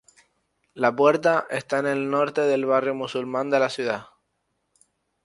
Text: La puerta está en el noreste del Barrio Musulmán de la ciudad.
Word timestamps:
La 0.73 0.95
puerta 0.95 1.45
está 1.51 1.77
en 1.77 1.85
el 1.85 2.09
noreste 2.09 2.41
del 2.41 2.65
Barrio 2.65 2.95
Musulmán 2.95 3.51
de 3.51 3.59
la 3.59 3.69
ciudad. 3.69 4.07